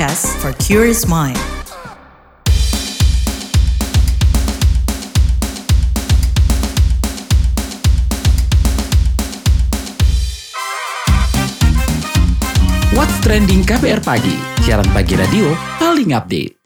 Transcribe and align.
podcast 0.00 0.32
for 0.40 0.56
curious 0.56 1.04
mind. 1.04 1.36
What's 12.96 13.12
Trending 13.20 13.60
KBR 13.68 14.00
Pagi, 14.00 14.40
siaran 14.64 14.88
pagi 14.96 15.20
radio 15.20 15.52
paling 15.76 16.16
update. 16.16 16.56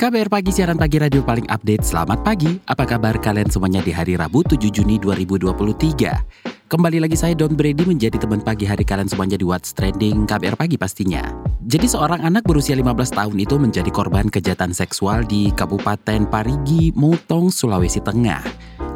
KBR 0.00 0.28
Pagi, 0.28 0.52
siaran 0.52 0.76
pagi 0.76 1.00
radio 1.00 1.24
paling 1.24 1.48
update. 1.48 1.80
Selamat 1.88 2.20
pagi, 2.20 2.60
apa 2.68 2.84
kabar 2.84 3.16
kalian 3.16 3.48
semuanya 3.48 3.80
di 3.80 3.92
hari 3.92 4.20
Rabu 4.20 4.44
7 4.44 4.68
Juni 4.68 5.00
2023? 5.00 6.59
Kembali 6.70 7.02
lagi 7.02 7.18
saya 7.18 7.34
Don 7.34 7.58
Brady 7.58 7.82
menjadi 7.82 8.14
teman 8.14 8.46
pagi 8.46 8.62
hari 8.62 8.86
kalian 8.86 9.10
semuanya 9.10 9.34
di 9.34 9.42
What's 9.42 9.74
Trending 9.74 10.22
KBR 10.22 10.54
Pagi 10.54 10.78
pastinya. 10.78 11.18
Jadi 11.66 11.90
seorang 11.90 12.22
anak 12.22 12.46
berusia 12.46 12.78
15 12.78 13.10
tahun 13.10 13.36
itu 13.42 13.58
menjadi 13.58 13.90
korban 13.90 14.30
kejahatan 14.30 14.70
seksual 14.70 15.26
di 15.26 15.50
Kabupaten 15.50 16.30
Parigi, 16.30 16.94
Motong, 16.94 17.50
Sulawesi 17.50 17.98
Tengah. 17.98 18.46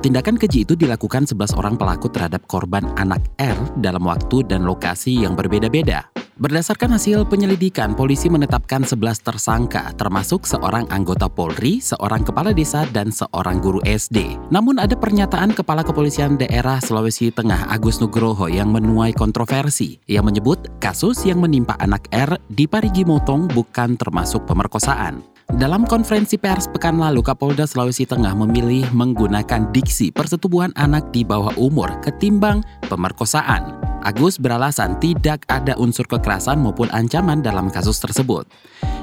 Tindakan 0.07 0.39
keji 0.39 0.63
itu 0.63 0.79
dilakukan 0.79 1.27
11 1.27 1.59
orang 1.59 1.75
pelaku 1.75 2.07
terhadap 2.15 2.47
korban 2.47 2.87
anak 2.95 3.27
R 3.43 3.59
dalam 3.83 4.07
waktu 4.07 4.47
dan 4.47 4.63
lokasi 4.63 5.27
yang 5.27 5.35
berbeda-beda. 5.35 6.14
Berdasarkan 6.35 6.99
hasil 6.99 7.31
penyelidikan, 7.31 7.95
polisi 7.95 8.27
menetapkan 8.27 8.83
11 8.83 9.23
tersangka, 9.23 9.95
termasuk 9.95 10.43
seorang 10.43 10.83
anggota 10.91 11.31
Polri, 11.31 11.79
seorang 11.79 12.27
kepala 12.27 12.51
desa, 12.51 12.83
dan 12.91 13.15
seorang 13.15 13.63
guru 13.63 13.79
SD. 13.87 14.35
Namun 14.51 14.83
ada 14.83 14.99
pernyataan 14.99 15.55
Kepala 15.55 15.87
Kepolisian 15.87 16.35
Daerah 16.35 16.83
Sulawesi 16.83 17.31
Tengah 17.31 17.71
Agus 17.71 18.03
Nugroho 18.03 18.51
yang 18.51 18.75
menuai 18.75 19.15
kontroversi. 19.15 20.03
Ia 20.11 20.27
menyebut 20.27 20.83
kasus 20.83 21.23
yang 21.23 21.39
menimpa 21.39 21.79
anak 21.79 22.11
R 22.11 22.35
di 22.51 22.67
Parigi 22.67 23.07
Motong 23.07 23.47
bukan 23.55 23.95
termasuk 23.95 24.43
pemerkosaan. 24.43 25.34
Dalam 25.53 25.85
konferensi 25.85 26.41
pers 26.41 26.65
pekan 26.73 26.97
lalu, 26.97 27.21
Kapolda 27.21 27.69
Sulawesi 27.69 28.09
Tengah 28.09 28.33
memilih 28.33 28.89
menggunakan 28.97 29.69
diksi 29.77 30.09
persetubuhan 30.09 30.73
anak 30.73 31.13
di 31.13 31.21
bawah 31.21 31.53
umur 31.61 31.93
ketimbang 32.01 32.65
pemerkosaan. 32.89 33.77
Agus 34.05 34.41
beralasan 34.41 34.97
tidak 35.01 35.45
ada 35.49 35.77
unsur 35.77 36.09
kekerasan 36.09 36.61
maupun 36.61 36.89
ancaman 36.93 37.45
dalam 37.45 37.69
kasus 37.69 38.01
tersebut. 38.01 38.49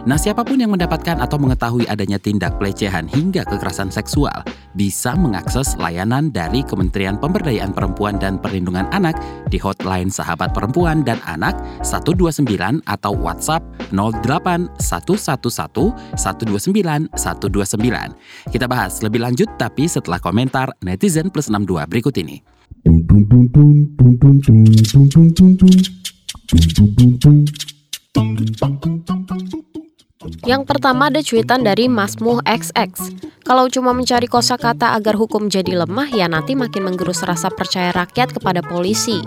Nah, 0.02 0.18
siapa 0.18 0.42
pun 0.42 0.58
yang 0.58 0.74
mendapatkan 0.74 1.22
atau 1.22 1.38
mengetahui 1.38 1.86
adanya 1.86 2.18
tindak 2.18 2.58
pelecehan 2.58 3.06
hingga 3.06 3.46
kekerasan 3.46 3.94
seksual 3.94 4.34
bisa 4.74 5.14
mengakses 5.14 5.78
layanan 5.78 6.34
dari 6.34 6.66
Kementerian 6.66 7.22
Pemberdayaan 7.22 7.70
Perempuan 7.70 8.18
dan 8.18 8.42
Perlindungan 8.42 8.90
Anak 8.90 9.14
di 9.54 9.62
hotline 9.62 10.10
Sahabat 10.10 10.58
Perempuan 10.58 11.06
dan 11.06 11.22
Anak 11.30 11.54
129 11.86 12.50
atau 12.90 13.14
WhatsApp 13.14 13.62
08 13.94 14.74
111 14.82 16.18
129 16.32 17.12
129. 17.14 18.52
Kita 18.52 18.66
bahas 18.72 19.04
lebih 19.04 19.22
lanjut 19.22 19.48
tapi 19.60 19.86
setelah 19.86 20.18
komentar 20.18 20.72
netizen 20.82 21.28
plus 21.30 21.52
62 21.52 21.86
berikut 21.92 22.16
ini. 22.18 22.40
Yang 30.42 30.64
pertama 30.66 31.10
ada 31.10 31.22
cuitan 31.22 31.62
dari 31.62 31.86
Masmuh 31.86 32.42
XX. 32.46 32.94
Kalau 33.42 33.66
cuma 33.70 33.94
mencari 33.94 34.30
kosakata 34.30 34.94
agar 34.94 35.18
hukum 35.18 35.50
jadi 35.50 35.86
lemah, 35.86 36.10
ya 36.14 36.30
nanti 36.30 36.54
makin 36.54 36.90
menggerus 36.90 37.26
rasa 37.26 37.50
percaya 37.50 37.90
rakyat 37.94 38.34
kepada 38.38 38.62
polisi. 38.62 39.22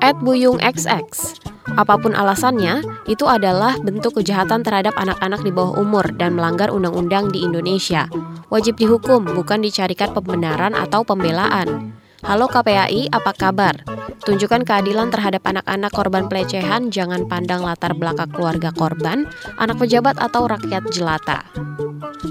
Ed 0.00 0.20
Buyung 0.24 0.60
XX. 0.60 1.49
Apa 1.76 2.00
pun 2.00 2.16
alasannya, 2.16 2.80
itu 3.04 3.28
adalah 3.28 3.76
bentuk 3.80 4.16
kejahatan 4.16 4.64
terhadap 4.64 4.96
anak-anak 4.96 5.44
di 5.44 5.52
bawah 5.52 5.76
umur 5.76 6.08
dan 6.16 6.32
melanggar 6.32 6.72
undang-undang 6.72 7.28
di 7.28 7.44
Indonesia. 7.44 8.08
Wajib 8.48 8.80
dihukum, 8.80 9.28
bukan 9.28 9.60
dicarikan 9.60 10.16
pembenaran 10.16 10.72
atau 10.72 11.04
pembelaan. 11.04 11.94
Halo 12.20 12.52
KPAI, 12.52 13.08
apa 13.08 13.32
kabar? 13.32 13.80
Tunjukkan 14.28 14.68
keadilan 14.68 15.08
terhadap 15.08 15.40
anak-anak 15.48 15.88
korban 15.96 16.28
pelecehan, 16.28 16.92
jangan 16.92 17.24
pandang 17.24 17.64
latar 17.64 17.96
belakang 17.96 18.28
keluarga 18.28 18.68
korban, 18.76 19.24
anak 19.56 19.80
pejabat 19.80 20.20
atau 20.20 20.44
rakyat 20.44 20.84
jelata. 20.92 21.48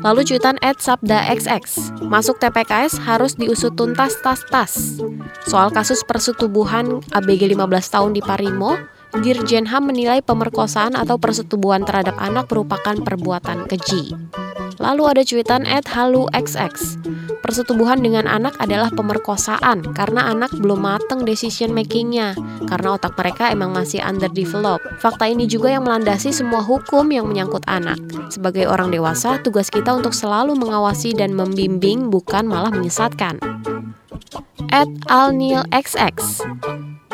Lalu 0.06 0.22
cuitan 0.30 0.62
Ed 0.62 0.78
Sabda 0.78 1.26
XX, 1.34 1.66
masuk 2.06 2.38
TPKS 2.38 3.02
harus 3.02 3.34
diusut 3.34 3.74
tuntas 3.74 4.14
tas-tas. 4.22 5.02
Soal 5.50 5.74
kasus 5.74 6.06
persetubuhan 6.06 7.02
ABG 7.10 7.50
15 7.58 7.66
tahun 7.90 8.12
di 8.14 8.22
Parimo, 8.22 8.78
Dirjen 9.18 9.66
HAM 9.66 9.90
menilai 9.90 10.22
pemerkosaan 10.22 10.94
atau 10.94 11.18
persetubuhan 11.18 11.82
terhadap 11.82 12.14
anak 12.22 12.46
merupakan 12.54 12.94
perbuatan 12.94 13.66
keji. 13.66 14.14
Lalu 14.80 15.04
ada 15.10 15.22
cuitan 15.26 15.66
Ed 15.68 15.90
Halu 15.92 16.30
XX, 16.32 16.72
Persetubuhan 17.50 17.98
dengan 17.98 18.30
anak 18.30 18.62
adalah 18.62 18.94
pemerkosaan 18.94 19.82
karena 19.98 20.30
anak 20.30 20.54
belum 20.54 20.86
mateng 20.86 21.26
decision 21.26 21.74
makingnya, 21.74 22.38
karena 22.70 22.94
otak 22.94 23.18
mereka 23.18 23.50
emang 23.50 23.74
masih 23.74 24.06
underdeveloped. 24.06 24.86
Fakta 25.02 25.26
ini 25.26 25.50
juga 25.50 25.74
yang 25.74 25.82
melandasi 25.82 26.30
semua 26.30 26.62
hukum 26.62 27.10
yang 27.10 27.26
menyangkut 27.26 27.66
anak. 27.66 27.98
Sebagai 28.30 28.70
orang 28.70 28.94
dewasa, 28.94 29.42
tugas 29.42 29.74
kita 29.74 29.98
untuk 29.98 30.14
selalu 30.14 30.54
mengawasi 30.54 31.18
dan 31.18 31.34
membimbing, 31.34 32.14
bukan 32.14 32.46
malah 32.46 32.70
menyesatkan. 32.70 33.42
At 34.70 34.92
Alnil 35.10 35.66
XX 35.74 36.14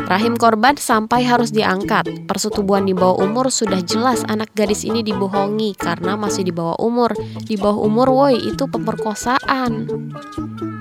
Rahim 0.06 0.38
korban 0.38 0.78
sampai 0.78 1.26
harus 1.26 1.50
diangkat. 1.50 2.30
Persetubuhan 2.30 2.86
di 2.86 2.94
bawah 2.94 3.26
umur 3.26 3.50
sudah 3.50 3.82
jelas 3.82 4.22
anak 4.30 4.54
gadis 4.54 4.86
ini 4.86 5.02
dibohongi 5.02 5.74
karena 5.74 6.14
masih 6.14 6.46
di 6.46 6.54
bawah 6.54 6.78
umur. 6.78 7.10
Di 7.42 7.58
bawah 7.58 7.82
umur 7.82 8.14
woi 8.14 8.38
itu 8.38 8.70
pemerkosaan. 8.70 9.90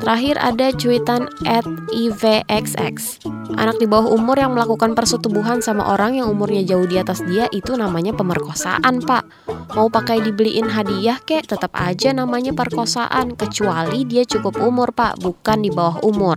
Terakhir 0.05 0.37
ada 0.37 0.69
cuitan 0.77 1.33
at 1.49 1.65
IVXX. 1.97 3.25
Anak 3.57 3.81
di 3.81 3.89
bawah 3.89 4.13
umur 4.13 4.37
yang 4.37 4.53
melakukan 4.53 4.93
persetubuhan 4.93 5.65
sama 5.65 5.89
orang 5.89 6.21
yang 6.21 6.29
umurnya 6.29 6.61
jauh 6.61 6.85
di 6.85 7.01
atas 7.01 7.25
dia 7.25 7.49
itu 7.57 7.73
namanya 7.73 8.13
pemerkosaan, 8.13 9.01
Pak. 9.01 9.25
Mau 9.73 9.89
pakai 9.89 10.21
dibeliin 10.21 10.69
hadiah 10.69 11.17
kek, 11.25 11.49
tetap 11.49 11.73
aja 11.73 12.13
namanya 12.13 12.53
perkosaan 12.53 13.33
kecuali 13.33 14.05
dia 14.05 14.29
cukup 14.29 14.61
umur, 14.61 14.93
Pak, 14.93 15.25
bukan 15.25 15.65
di 15.65 15.73
bawah 15.73 16.05
umur. 16.05 16.37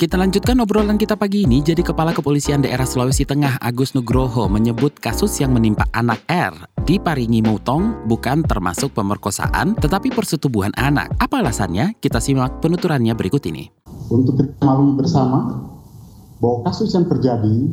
Kita 0.00 0.16
lanjutkan 0.16 0.56
obrolan 0.64 0.96
kita 0.96 1.12
pagi 1.12 1.44
ini. 1.44 1.60
Jadi 1.60 1.84
Kepala 1.84 2.16
Kepolisian 2.16 2.64
Daerah 2.64 2.88
Sulawesi 2.88 3.28
Tengah 3.28 3.60
Agus 3.60 3.92
Nugroho 3.92 4.48
menyebut 4.48 4.96
kasus 4.96 5.36
yang 5.44 5.52
menimpa 5.52 5.84
anak 5.92 6.24
R 6.24 6.56
di 6.88 6.96
Paringi 6.96 7.44
Mutong 7.44 8.08
bukan 8.08 8.40
termasuk 8.40 8.96
pemerkosaan 8.96 9.76
tetapi 9.76 10.08
persetubuhan 10.08 10.72
anak. 10.80 11.12
Apa 11.20 11.44
alasannya? 11.44 12.00
Kita 12.00 12.16
simak 12.16 12.64
penuturannya 12.64 13.12
berikut 13.12 13.44
ini. 13.52 13.68
Untuk 14.08 14.40
kita 14.40 14.56
maklumi 14.64 14.96
bersama 14.96 15.68
bahwa 16.40 16.64
kasus 16.64 16.96
yang 16.96 17.04
terjadi 17.04 17.68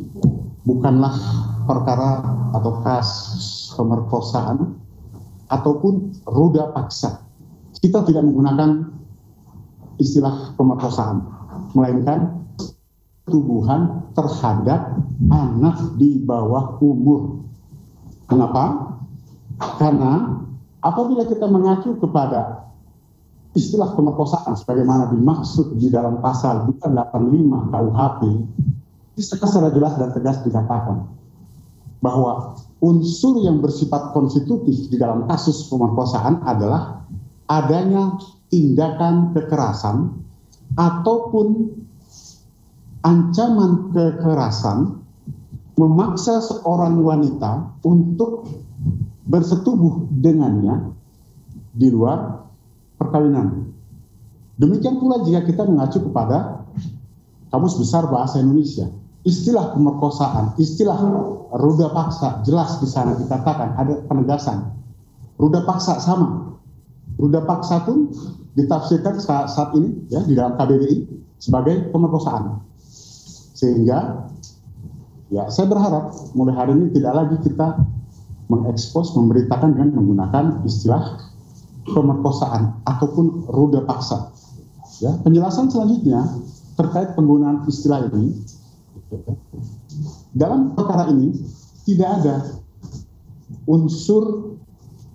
bukanlah 0.68 1.16
perkara 1.64 2.28
atau 2.52 2.84
kasus 2.84 3.72
pemerkosaan 3.72 4.76
ataupun 5.48 6.12
ruda 6.28 6.76
paksa. 6.76 7.24
Kita 7.80 8.04
tidak 8.04 8.20
menggunakan 8.20 8.84
istilah 9.96 10.52
pemerkosaan, 10.60 11.37
melainkan 11.72 12.44
tubuhan 13.28 14.08
terhadap 14.16 14.96
anak 15.28 15.76
di 16.00 16.22
bawah 16.24 16.80
umur. 16.80 17.44
Kenapa? 18.28 18.96
Karena 19.76 20.42
apabila 20.80 21.28
kita 21.28 21.44
mengacu 21.48 21.96
kepada 22.00 22.68
istilah 23.56 23.92
pemerkosaan 23.96 24.54
sebagaimana 24.54 25.10
dimaksud 25.12 25.76
di 25.76 25.90
dalam 25.90 26.22
pasal 26.22 26.68
285 26.70 27.72
KUHP 27.74 28.20
secara 29.18 29.74
jelas 29.74 29.98
dan 29.98 30.14
tegas 30.14 30.38
dikatakan 30.46 31.10
bahwa 31.98 32.54
unsur 32.78 33.42
yang 33.42 33.58
bersifat 33.58 34.14
konstitutif 34.14 34.86
di 34.86 34.94
dalam 34.94 35.26
kasus 35.26 35.66
pemerkosaan 35.66 36.38
adalah 36.46 37.02
adanya 37.50 38.14
tindakan 38.46 39.34
kekerasan 39.34 40.14
ataupun 40.74 41.72
ancaman 43.06 43.94
kekerasan 43.94 45.00
memaksa 45.78 46.42
seorang 46.42 46.98
wanita 46.98 47.78
untuk 47.86 48.50
bersetubuh 49.30 50.10
dengannya 50.10 50.92
di 51.70 51.88
luar 51.94 52.42
perkawinan. 52.98 53.70
Demikian 54.58 54.98
pula 54.98 55.22
jika 55.22 55.46
kita 55.46 55.62
mengacu 55.62 56.02
kepada 56.02 56.66
Kamus 57.54 57.78
Besar 57.78 58.10
Bahasa 58.10 58.42
Indonesia 58.42 58.90
istilah 59.22 59.76
pemerkosaan, 59.76 60.56
istilah 60.58 60.98
ruda 61.54 61.92
paksa 61.92 62.42
jelas 62.42 62.80
di 62.82 62.88
sana 62.90 63.14
dikatakan 63.14 63.76
ada 63.78 64.02
penegasan. 64.08 64.74
Ruda 65.38 65.62
paksa 65.62 66.02
sama. 66.02 66.58
Ruda 67.20 67.46
paksa 67.46 67.86
pun 67.86 68.10
ditafsirkan 68.58 69.22
saat, 69.22 69.54
saat 69.54 69.70
ini 69.78 70.10
ya 70.10 70.18
di 70.26 70.34
dalam 70.34 70.58
KBBI 70.58 71.06
sebagai 71.38 71.94
pemerkosaan. 71.94 72.58
Sehingga 73.54 74.26
ya 75.30 75.46
saya 75.48 75.70
berharap 75.70 76.10
mulai 76.34 76.54
hari 76.58 76.74
ini 76.74 76.86
tidak 76.98 77.12
lagi 77.14 77.36
kita 77.46 77.78
mengekspos 78.50 79.14
memberitakan 79.14 79.78
dengan 79.78 79.94
menggunakan 79.94 80.44
istilah 80.66 81.30
pemerkosaan 81.86 82.82
ataupun 82.84 83.46
ruda 83.48 83.86
paksa. 83.86 84.34
Ya, 84.98 85.14
penjelasan 85.22 85.70
selanjutnya 85.70 86.26
terkait 86.74 87.14
penggunaan 87.14 87.62
istilah 87.70 88.10
ini 88.10 88.34
dalam 90.34 90.74
perkara 90.74 91.08
ini 91.08 91.32
tidak 91.88 92.08
ada 92.20 92.36
unsur 93.64 94.56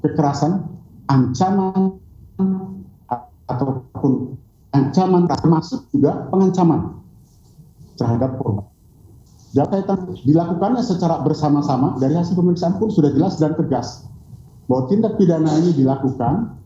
kekerasan, 0.01 0.65
ancaman 1.09 2.01
ataupun 3.55 4.37
ancaman 4.73 5.29
termasuk 5.29 5.85
juga 5.93 6.27
pengancaman 6.33 6.97
terhadap 7.95 8.41
korban. 8.41 8.65
Dan 9.53 9.69
kaitan 9.69 10.17
dilakukannya 10.25 10.81
secara 10.81 11.21
bersama-sama 11.21 12.01
dari 12.01 12.17
hasil 12.17 12.33
pemeriksaan 12.33 12.81
pun 12.81 12.89
sudah 12.89 13.13
jelas 13.13 13.37
dan 13.37 13.53
tegas 13.53 14.09
bahwa 14.65 14.89
tindak 14.89 15.13
pidana 15.21 15.53
ini 15.61 15.77
dilakukan 15.77 16.57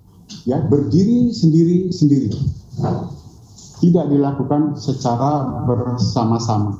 ya 0.47 0.63
berdiri 0.63 1.35
sendiri 1.35 1.91
sendiri. 1.91 2.31
Tidak 3.77 4.05
dilakukan 4.09 4.79
secara 4.79 5.63
bersama-sama. 5.67 6.79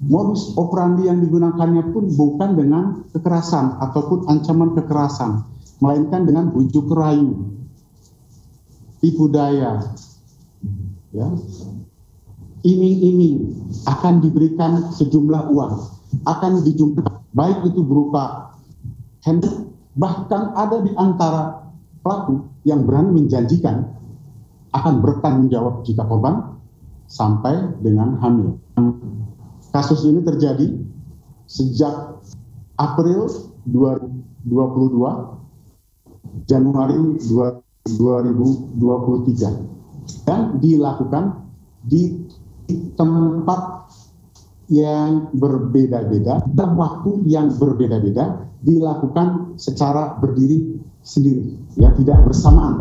Modus 0.00 0.56
operandi 0.56 1.06
yang 1.06 1.20
digunakannya 1.20 1.92
pun 1.92 2.08
bukan 2.16 2.56
dengan 2.56 2.84
kekerasan 3.12 3.78
ataupun 3.84 4.26
ancaman 4.32 4.72
kekerasan, 4.72 5.44
melainkan 5.84 6.24
dengan 6.24 6.48
bujuk 6.52 6.88
rayu, 6.88 7.36
tipu 9.00 9.32
daya, 9.32 9.80
ya, 11.10 11.26
iming-iming 12.62 13.64
akan 13.88 14.20
diberikan 14.20 14.92
sejumlah 14.92 15.48
uang, 15.50 15.74
akan 16.28 16.52
dijumpai 16.62 17.08
baik 17.32 17.64
itu 17.66 17.80
berupa 17.80 18.54
handphone, 19.24 19.72
bahkan 19.96 20.52
ada 20.54 20.84
di 20.84 20.92
antara 20.96 21.64
pelaku 22.04 22.44
yang 22.68 22.84
berani 22.84 23.24
menjanjikan 23.24 23.88
akan 24.70 25.02
bertanggung 25.02 25.50
jawab 25.50 25.82
jika 25.82 26.04
korban 26.06 26.56
sampai 27.10 27.74
dengan 27.82 28.14
hamil. 28.22 28.60
Kasus 29.70 30.02
ini 30.06 30.22
terjadi 30.22 30.66
sejak 31.46 32.18
April 32.78 33.26
2022 33.66 34.46
Januari 36.46 37.18
2023 37.88 40.28
dan 40.28 40.60
dilakukan 40.60 41.48
di 41.86 42.28
tempat 42.94 43.90
yang 44.70 45.26
berbeda-beda 45.34 46.38
dan 46.54 46.78
waktu 46.78 47.26
yang 47.26 47.50
berbeda-beda 47.58 48.46
dilakukan 48.62 49.58
secara 49.58 50.14
berdiri 50.20 50.78
sendiri 51.02 51.58
ya 51.80 51.90
tidak 51.96 52.22
bersamaan 52.28 52.76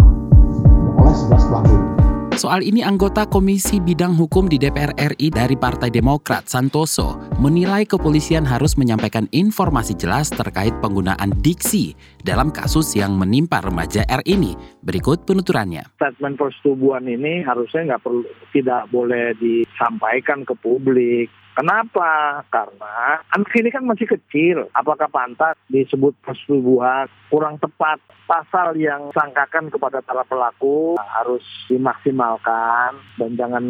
oleh 1.00 1.16
sebelas 1.16 1.44
pelaku. 1.48 2.08
Soal 2.39 2.63
ini 2.63 2.80
anggota 2.80 3.27
Komisi 3.27 3.83
Bidang 3.83 4.15
Hukum 4.15 4.47
di 4.47 4.56
DPR 4.56 4.95
RI 4.95 5.27
dari 5.27 5.59
Partai 5.59 5.91
Demokrat 5.91 6.47
Santoso 6.47 7.19
menilai 7.36 7.83
kepolisian 7.83 8.47
harus 8.47 8.80
menyampaikan 8.80 9.27
informasi 9.36 9.91
jelas 10.00 10.31
terkait 10.31 10.71
penggunaan 10.80 11.36
diksi 11.44 12.00
dalam 12.24 12.47
kasus 12.47 12.95
yang 12.95 13.19
menimpa 13.19 13.59
remaja 13.59 14.07
R 14.07 14.24
ini. 14.24 14.56
Berikut 14.80 15.27
penuturannya. 15.27 15.91
Statement 16.00 16.39
persetubuhan 16.39 17.12
ini 17.12 17.44
harusnya 17.44 17.91
nggak 17.91 18.07
perlu 18.07 18.24
tidak 18.56 18.88
boleh 18.88 19.36
disampaikan 19.36 20.47
ke 20.47 20.56
publik 20.63 21.27
Kenapa? 21.57 22.42
Karena 22.48 23.19
anak 23.36 23.51
ini 23.57 23.69
kan 23.74 23.84
masih 23.84 24.07
kecil. 24.07 24.69
Apakah 24.72 25.12
pantas 25.12 25.60
disebut 25.68 26.16
persetubuhan? 26.24 27.10
Kurang 27.28 27.60
tepat. 27.60 28.00
Pasal 28.30 28.78
yang 28.78 29.10
sangkakan 29.12 29.74
kepada 29.74 30.06
para 30.06 30.22
pelaku 30.24 30.96
harus 31.01 31.42
dimaksimalkan 31.66 33.01
dan 33.18 33.31
jangan 33.34 33.66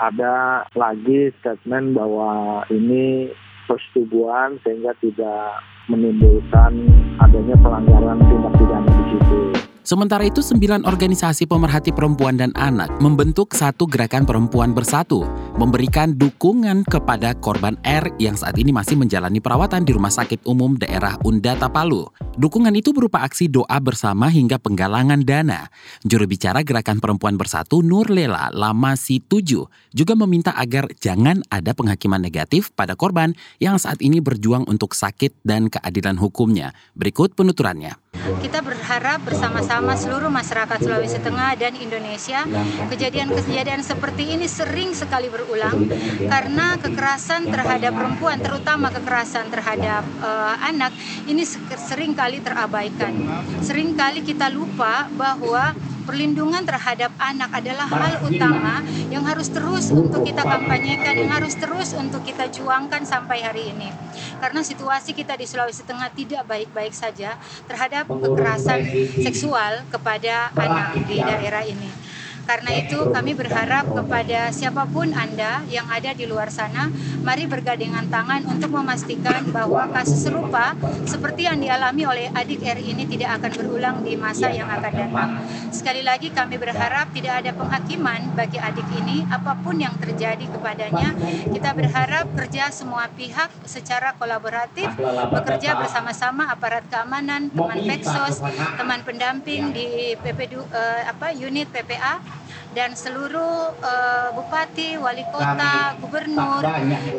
ada 0.00 0.64
lagi 0.72 1.28
statement 1.38 1.92
bahwa 1.92 2.64
ini 2.72 3.28
persetubuhan 3.68 4.56
sehingga 4.64 4.96
tidak 5.04 5.60
menimbulkan 5.92 6.72
adanya 7.20 7.56
pelanggaran 7.60 8.18
tindak 8.24 8.52
pidana 8.56 8.88
di 8.88 9.04
situ. 9.12 9.57
Sementara 9.88 10.20
itu, 10.20 10.44
sembilan 10.44 10.84
organisasi 10.84 11.48
pemerhati 11.48 11.96
perempuan 11.96 12.36
dan 12.36 12.52
anak 12.60 13.00
membentuk 13.00 13.56
satu 13.56 13.88
gerakan 13.88 14.28
perempuan 14.28 14.76
bersatu, 14.76 15.24
memberikan 15.56 16.12
dukungan 16.12 16.84
kepada 16.84 17.32
korban 17.32 17.72
R 17.88 18.04
yang 18.20 18.36
saat 18.36 18.60
ini 18.60 18.68
masih 18.68 19.00
menjalani 19.00 19.40
perawatan 19.40 19.88
di 19.88 19.96
Rumah 19.96 20.12
Sakit 20.12 20.44
Umum 20.44 20.76
Daerah 20.76 21.16
Undata 21.24 21.72
Palu. 21.72 22.04
Dukungan 22.36 22.76
itu 22.76 22.92
berupa 22.92 23.24
aksi 23.24 23.48
doa 23.48 23.80
bersama 23.80 24.28
hingga 24.28 24.60
penggalangan 24.60 25.24
dana. 25.24 25.72
Juru 26.04 26.28
bicara 26.28 26.60
Gerakan 26.60 27.00
Perempuan 27.00 27.40
Bersatu 27.40 27.80
Nur 27.80 28.12
Lela 28.12 28.52
Lama 28.52 28.92
Situju 28.92 29.72
juga 29.96 30.12
meminta 30.20 30.52
agar 30.52 30.92
jangan 31.00 31.40
ada 31.48 31.72
penghakiman 31.72 32.20
negatif 32.20 32.76
pada 32.76 32.92
korban 32.92 33.32
yang 33.56 33.80
saat 33.80 34.04
ini 34.04 34.20
berjuang 34.20 34.68
untuk 34.68 34.92
sakit 34.92 35.32
dan 35.48 35.72
keadilan 35.72 36.20
hukumnya. 36.20 36.76
Berikut 36.92 37.32
penuturannya. 37.32 37.96
Kita 38.36 38.60
berharap 38.60 39.24
bersama-sama 39.24 39.96
seluruh 39.96 40.28
masyarakat 40.28 40.84
Sulawesi 40.84 41.16
Tengah 41.24 41.56
dan 41.56 41.72
Indonesia 41.80 42.44
kejadian-kejadian 42.92 43.80
seperti 43.80 44.36
ini 44.36 44.44
sering 44.44 44.92
sekali 44.92 45.32
berulang 45.32 45.88
karena 46.28 46.76
kekerasan 46.76 47.48
terhadap 47.48 47.96
perempuan 47.96 48.36
terutama 48.44 48.92
kekerasan 48.92 49.48
terhadap 49.48 50.04
uh, 50.20 50.54
anak 50.60 50.92
ini 51.24 51.48
sering 51.80 52.12
kali 52.12 52.44
terabaikan. 52.44 53.16
Sering 53.64 53.96
kali 53.96 54.20
kita 54.20 54.52
lupa 54.52 55.08
bahwa 55.16 55.72
perlindungan 56.08 56.64
terhadap 56.64 57.12
anak 57.20 57.52
adalah 57.52 57.84
hal 57.84 58.24
utama 58.24 58.80
yang 59.12 59.28
harus 59.28 59.52
terus 59.52 59.92
untuk 59.92 60.24
kita 60.24 60.40
kampanyekan, 60.40 61.20
yang 61.20 61.28
harus 61.28 61.52
terus 61.60 61.92
untuk 61.92 62.24
kita 62.24 62.48
juangkan 62.48 63.04
sampai 63.04 63.44
hari 63.44 63.76
ini. 63.76 63.92
Karena 64.40 64.64
situasi 64.64 65.12
kita 65.12 65.36
di 65.36 65.44
Sulawesi 65.44 65.84
Tengah 65.84 66.08
tidak 66.16 66.48
baik-baik 66.48 66.96
saja 66.96 67.36
terhadap 67.68 68.08
kekerasan 68.08 68.88
seksual 69.20 69.84
kepada 69.92 70.48
anak 70.56 70.96
di 71.04 71.20
daerah 71.20 71.68
ini. 71.68 72.07
Karena 72.48 72.80
itu 72.80 73.12
kami 73.12 73.36
berharap 73.36 73.92
kepada 73.92 74.48
siapa 74.48 74.88
pun 74.88 75.12
Anda 75.12 75.68
yang 75.68 75.84
ada 75.92 76.16
di 76.16 76.24
luar 76.24 76.48
sana, 76.48 76.88
mari 77.20 77.44
bergandengan 77.44 78.08
tangan 78.08 78.40
untuk 78.48 78.72
memastikan 78.72 79.52
bahwa 79.52 79.84
kasus 79.92 80.24
serupa 80.24 80.72
seperti 81.04 81.44
yang 81.44 81.60
dialami 81.60 82.08
oleh 82.08 82.32
adik 82.32 82.64
R 82.64 82.80
ini 82.80 83.04
tidak 83.04 83.36
akan 83.36 83.52
berulang 83.52 83.96
di 84.00 84.16
masa 84.16 84.48
yang 84.48 84.64
akan 84.64 84.92
datang. 84.96 85.30
Sekali 85.68 86.00
lagi 86.00 86.32
kami 86.32 86.56
berharap 86.56 87.12
tidak 87.12 87.44
ada 87.44 87.52
penghakiman 87.52 88.32
bagi 88.32 88.56
adik 88.56 88.88
ini 88.96 89.28
apa 89.28 89.52
pun 89.60 89.76
yang 89.76 89.92
terjadi 90.00 90.48
kepadanya. 90.48 91.12
Kita 91.52 91.76
berharap 91.76 92.32
kerja 92.32 92.72
semua 92.72 93.12
pihak 93.12 93.52
secara 93.68 94.16
kolaboratif 94.16 94.88
bekerja 95.36 95.76
bersama-sama 95.76 96.48
aparat 96.48 96.88
keamanan, 96.88 97.52
teman 97.52 97.84
Peksos, 97.84 98.40
teman 98.80 99.04
pendamping 99.04 99.68
di 99.76 100.16
PP 100.16 100.56
uh, 100.56 100.64
eh, 100.72 101.02
apa 101.12 101.36
unit 101.36 101.68
PPA 101.68 102.37
dan 102.76 102.92
seluruh 102.92 103.72
uh, 103.80 104.28
bupati, 104.36 105.00
wali 105.00 105.24
kota, 105.32 105.96
gubernur 106.04 106.60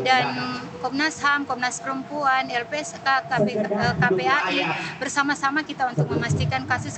dan 0.06 0.26
Komnas 0.80 1.20
HAM, 1.20 1.44
Komnas 1.44 1.84
Perempuan, 1.84 2.48
LPSK, 2.48 3.04
KP, 3.04 3.48
KPAI 4.00 4.60
bersama-sama 4.96 5.60
kita 5.66 5.92
untuk 5.92 6.08
memastikan 6.08 6.64
kasus 6.64 6.96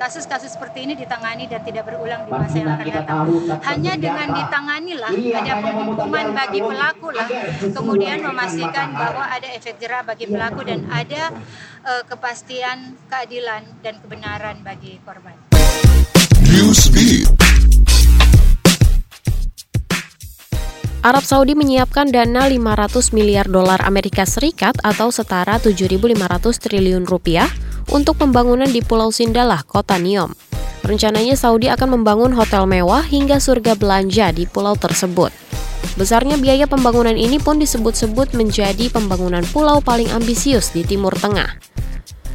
kasus-kasus 0.00 0.50
seperti 0.50 0.82
ini 0.88 0.98
ditangani 0.98 1.46
dan 1.46 1.62
tidak 1.62 1.86
berulang 1.86 2.26
di 2.26 2.30
masa 2.34 2.56
yang 2.58 2.74
akan 2.74 2.86
datang. 2.90 3.18
Hanya 3.62 3.92
dengan 4.00 4.28
ditanganilah 4.34 5.12
ada 5.14 5.52
penghukuman 5.62 6.26
bagi 6.34 6.60
pelaku 6.64 7.08
lah, 7.14 7.28
kemudian 7.62 8.18
memastikan 8.24 8.90
bahwa 8.96 9.24
ada 9.30 9.48
efek 9.54 9.78
jerah 9.78 10.02
bagi 10.02 10.26
pelaku 10.26 10.66
dan 10.66 10.82
ada 10.90 11.30
uh, 11.86 12.02
kepastian 12.08 12.98
keadilan 13.06 13.62
dan 13.84 14.02
kebenaran 14.02 14.58
bagi 14.66 14.98
korban. 15.06 15.36
Newsbeat. 16.50 17.33
Arab 21.04 21.20
Saudi 21.20 21.52
menyiapkan 21.52 22.08
dana 22.08 22.48
500 22.48 23.12
miliar 23.12 23.44
dolar 23.44 23.76
Amerika 23.84 24.24
Serikat 24.24 24.72
atau 24.80 25.12
setara 25.12 25.60
7.500 25.60 26.00
triliun 26.56 27.04
rupiah 27.04 27.44
untuk 27.92 28.16
pembangunan 28.16 28.64
di 28.64 28.80
Pulau 28.80 29.12
Sindalah, 29.12 29.68
kota 29.68 30.00
Niom. 30.00 30.32
Rencananya 30.80 31.36
Saudi 31.36 31.68
akan 31.68 32.00
membangun 32.00 32.32
hotel 32.32 32.64
mewah 32.64 33.04
hingga 33.04 33.36
surga 33.36 33.76
belanja 33.76 34.32
di 34.32 34.48
pulau 34.48 34.80
tersebut. 34.80 35.28
Besarnya 36.00 36.40
biaya 36.40 36.64
pembangunan 36.64 37.20
ini 37.20 37.36
pun 37.36 37.60
disebut-sebut 37.60 38.32
menjadi 38.32 38.88
pembangunan 38.88 39.44
pulau 39.52 39.84
paling 39.84 40.08
ambisius 40.08 40.72
di 40.72 40.88
Timur 40.88 41.12
Tengah. 41.20 41.52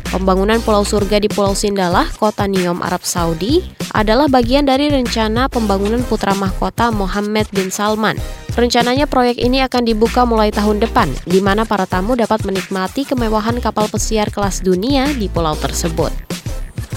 Pembangunan 0.10 0.58
Pulau 0.66 0.82
Surga 0.82 1.22
di 1.22 1.30
Pulau 1.30 1.54
Sindalah, 1.54 2.10
kota 2.18 2.50
Niom, 2.50 2.82
Arab 2.82 3.06
Saudi, 3.06 3.62
adalah 3.94 4.26
bagian 4.26 4.66
dari 4.66 4.90
rencana 4.90 5.46
pembangunan 5.46 6.02
putra 6.02 6.34
mahkota 6.34 6.90
Mohammed 6.90 7.46
bin 7.54 7.70
Salman. 7.70 8.18
Rencananya 8.58 9.06
proyek 9.06 9.38
ini 9.38 9.62
akan 9.62 9.86
dibuka 9.86 10.26
mulai 10.26 10.50
tahun 10.50 10.82
depan, 10.82 11.14
di 11.30 11.46
mana 11.46 11.62
para 11.62 11.86
tamu 11.86 12.18
dapat 12.18 12.42
menikmati 12.42 13.06
kemewahan 13.06 13.62
kapal 13.62 13.86
pesiar 13.86 14.34
kelas 14.34 14.66
dunia 14.66 15.06
di 15.14 15.30
pulau 15.30 15.54
tersebut. 15.54 16.10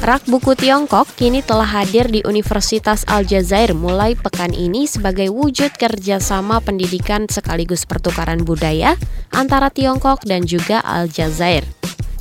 Rak 0.01 0.25
buku 0.27 0.57
Tiongkok 0.57 1.05
kini 1.13 1.45
telah 1.45 1.69
hadir 1.69 2.09
di 2.09 2.25
Universitas 2.25 3.05
Aljazair 3.05 3.77
mulai 3.77 4.17
pekan 4.17 4.57
ini 4.57 4.89
sebagai 4.89 5.29
wujud 5.29 5.77
kerjasama 5.77 6.65
pendidikan 6.65 7.29
sekaligus 7.29 7.85
pertukaran 7.85 8.41
budaya 8.41 8.97
antara 9.37 9.69
Tiongkok 9.69 10.25
dan 10.25 10.49
juga 10.49 10.81
Aljazair. 10.81 11.63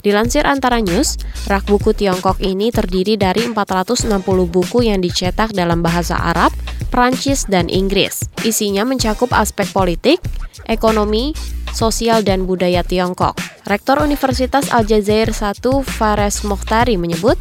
Dilansir 0.02 0.50
Antara 0.50 0.82
News, 0.82 1.22
rak 1.46 1.70
buku 1.70 1.94
Tiongkok 1.94 2.42
ini 2.42 2.74
terdiri 2.74 3.22
dari 3.22 3.46
460 3.46 4.10
buku 4.50 4.90
yang 4.90 4.98
dicetak 4.98 5.54
dalam 5.54 5.86
bahasa 5.86 6.18
Arab, 6.18 6.50
Prancis, 6.90 7.46
dan 7.46 7.70
Inggris. 7.70 8.26
Isinya 8.42 8.82
mencakup 8.82 9.30
aspek 9.30 9.70
politik, 9.70 10.18
ekonomi, 10.66 11.38
sosial, 11.70 12.26
dan 12.26 12.50
budaya 12.50 12.82
Tiongkok. 12.82 13.38
Rektor 13.70 14.02
Universitas 14.02 14.74
Aljazair 14.74 15.30
I 15.30 15.72
Fares 15.86 16.42
Mokhtari 16.50 16.98
menyebut, 16.98 17.38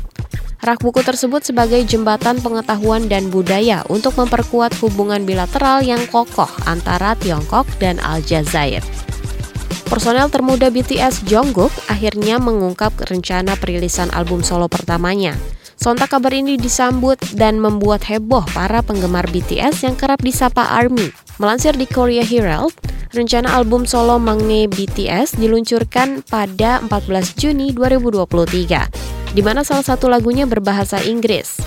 rak 0.61 0.85
buku 0.85 1.01
tersebut 1.01 1.41
sebagai 1.41 1.81
jembatan 1.89 2.45
pengetahuan 2.45 3.09
dan 3.09 3.33
budaya 3.33 3.89
untuk 3.89 4.21
memperkuat 4.21 4.77
hubungan 4.85 5.25
bilateral 5.25 5.81
yang 5.81 6.05
kokoh 6.13 6.53
antara 6.69 7.17
Tiongkok 7.17 7.65
dan 7.81 7.97
Aljazair. 8.05 8.85
Personel 9.91 10.31
termuda 10.31 10.71
BTS 10.71 11.27
Jungkook 11.27 11.75
akhirnya 11.91 12.39
mengungkap 12.39 12.95
rencana 13.11 13.59
perilisan 13.59 14.07
album 14.15 14.39
solo 14.47 14.71
pertamanya. 14.71 15.35
Sontak 15.75 16.15
kabar 16.15 16.31
ini 16.31 16.55
disambut 16.55 17.19
dan 17.35 17.59
membuat 17.59 18.07
heboh 18.07 18.47
para 18.55 18.87
penggemar 18.87 19.27
BTS 19.27 19.83
yang 19.83 19.99
kerap 19.99 20.23
disapa 20.23 20.63
ARMY. 20.79 21.11
Melansir 21.43 21.75
di 21.75 21.91
Korea 21.91 22.23
Herald, 22.23 22.71
rencana 23.11 23.51
album 23.51 23.83
solo 23.83 24.23
Mangne 24.23 24.71
BTS 24.71 25.35
diluncurkan 25.43 26.23
pada 26.23 26.79
14 26.87 27.35
Juni 27.35 27.75
2023, 27.75 29.35
di 29.35 29.43
mana 29.43 29.67
salah 29.67 29.83
satu 29.83 30.07
lagunya 30.07 30.47
berbahasa 30.47 31.03
Inggris. 31.03 31.59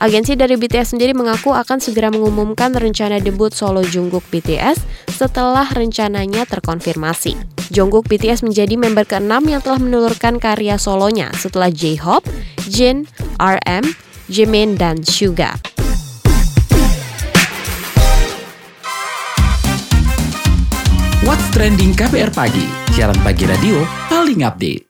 Agensi 0.00 0.32
dari 0.32 0.56
BTS 0.56 0.96
sendiri 0.96 1.12
mengaku 1.12 1.52
akan 1.52 1.76
segera 1.76 2.08
mengumumkan 2.08 2.72
rencana 2.72 3.20
debut 3.20 3.52
solo 3.52 3.84
Jungkook 3.84 4.24
BTS 4.32 4.80
setelah 5.12 5.68
rencananya 5.76 6.48
terkonfirmasi. 6.48 7.55
Jungkook 7.74 8.06
BTS 8.06 8.46
menjadi 8.46 8.78
member 8.78 9.02
ke-6 9.02 9.42
yang 9.50 9.58
telah 9.58 9.80
menelurkan 9.82 10.38
karya 10.38 10.78
solonya 10.78 11.34
setelah 11.34 11.66
J-Hope, 11.66 12.26
Jin, 12.70 13.10
RM, 13.42 13.84
Jimin, 14.30 14.78
dan 14.78 15.02
Suga. 15.02 15.58
What's 21.26 21.42
Trending 21.50 21.90
KPR 21.98 22.30
Pagi, 22.30 22.70
siaran 22.94 23.18
pagi 23.26 23.50
radio 23.50 23.82
paling 24.06 24.46
update. 24.46 24.86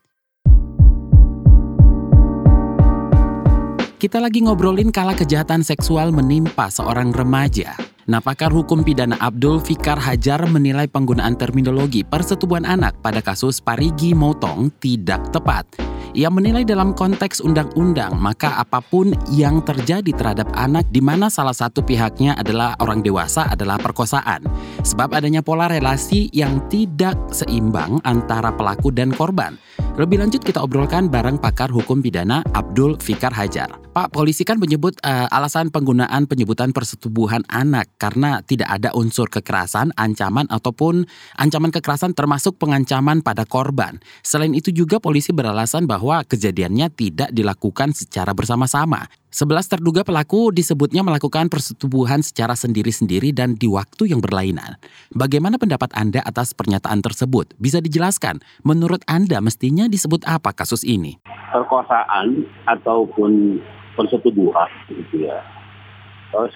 Kita 3.97 4.21
lagi 4.21 4.45
ngobrolin 4.45 4.93
kala 4.93 5.17
kejahatan 5.17 5.65
seksual 5.65 6.13
menimpa 6.13 6.69
seorang 6.69 7.17
remaja. 7.17 7.96
Nah, 8.07 8.23
pakar 8.23 8.55
hukum 8.55 8.87
pidana 8.87 9.19
Abdul 9.19 9.59
Fikar 9.59 9.99
Hajar 9.99 10.47
menilai 10.47 10.87
penggunaan 10.87 11.35
terminologi 11.35 12.07
persetubuhan 12.07 12.63
anak 12.63 12.95
pada 13.03 13.19
kasus 13.19 13.59
Parigi 13.59 14.15
Motong 14.15 14.71
tidak 14.79 15.35
tepat. 15.35 15.67
Ia 16.15 16.31
menilai 16.31 16.63
dalam 16.63 16.95
konteks 16.95 17.43
undang-undang, 17.43 18.15
maka 18.15 18.63
apa 18.63 18.79
pun 18.79 19.11
yang 19.35 19.59
terjadi 19.59 20.15
terhadap 20.15 20.47
anak 20.55 20.87
di 20.95 21.03
mana 21.03 21.27
salah 21.27 21.53
satu 21.53 21.83
pihaknya 21.83 22.39
adalah 22.39 22.79
orang 22.79 23.03
dewasa 23.03 23.51
adalah 23.51 23.75
perkosaan. 23.75 24.47
Sebab 24.87 25.11
adanya 25.11 25.43
pola 25.43 25.67
relasi 25.67 26.31
yang 26.31 26.63
tidak 26.71 27.19
seimbang 27.35 27.99
antara 28.07 28.55
pelaku 28.55 28.95
dan 28.95 29.11
korban. 29.11 29.59
Lebih 29.97 30.21
lanjut 30.21 30.45
kita 30.45 30.61
obrolkan 30.61 31.09
bareng 31.09 31.41
pakar 31.41 31.73
hukum 31.73 32.05
pidana 32.05 32.45
Abdul 32.53 33.01
Fikar 33.01 33.33
Hajar. 33.33 33.81
Pak, 33.97 34.13
polisi 34.13 34.45
kan 34.45 34.61
menyebut 34.61 34.93
uh, 35.01 35.25
alasan 35.33 35.73
penggunaan 35.73 36.29
penyebutan 36.29 36.77
persetubuhan 36.77 37.41
anak 37.49 37.89
karena 37.97 38.45
tidak 38.45 38.69
ada 38.69 38.93
unsur 38.93 39.33
kekerasan, 39.33 39.97
ancaman 39.97 40.45
ataupun 40.53 41.09
ancaman 41.41 41.73
kekerasan 41.73 42.13
termasuk 42.13 42.61
pengancaman 42.61 43.25
pada 43.25 43.49
korban. 43.49 43.97
Selain 44.21 44.53
itu 44.53 44.69
juga 44.69 45.01
polisi 45.01 45.33
beralasan 45.33 45.89
bahwa 45.89 46.29
kejadiannya 46.29 46.93
tidak 46.93 47.33
dilakukan 47.33 47.97
secara 47.97 48.37
bersama-sama. 48.37 49.09
Sebelas 49.37 49.69
terduga 49.69 50.01
pelaku 50.01 50.49
disebutnya 50.49 51.05
melakukan 51.05 51.53
persetubuhan 51.53 52.25
secara 52.25 52.57
sendiri-sendiri 52.57 53.37
dan 53.37 53.53
di 53.53 53.69
waktu 53.69 54.09
yang 54.09 54.25
berlainan. 54.25 54.81
Bagaimana 55.13 55.61
pendapat 55.61 55.93
Anda 55.93 56.25
atas 56.25 56.57
pernyataan 56.57 57.05
tersebut? 57.05 57.53
Bisa 57.61 57.85
dijelaskan, 57.85 58.41
menurut 58.65 59.05
Anda 59.05 59.45
mestinya 59.45 59.93
disebut 59.93 60.25
apa 60.25 60.57
kasus 60.57 60.89
ini? 60.89 61.21
Perkosaan 61.53 62.49
ataupun 62.65 63.61
persetubuhan 63.93 64.73
gitu 64.89 65.29
ya. 65.29 65.45